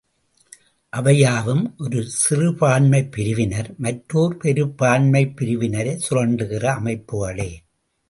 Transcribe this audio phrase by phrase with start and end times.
[0.89, 7.51] அவையாவும் ஒரு சிறுபான்மைப் பிரிவினர், மற்றோர் பெரும்பான்மைப் பிரிவினரை சுரண்டுகிற அமைப்புக்களே.